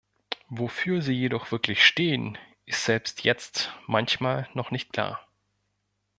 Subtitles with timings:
[0.49, 5.27] Wofür sie jedoch wirklich stehen, ist selbst jetzt manchmal noch nicht klar.